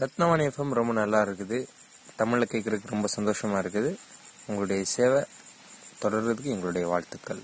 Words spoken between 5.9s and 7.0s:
தொடர்றதுக்கு எங்களுடைய